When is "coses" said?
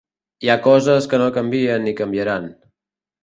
0.67-1.07